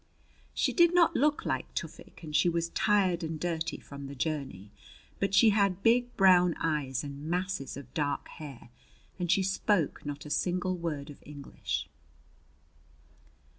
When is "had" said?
5.51-5.83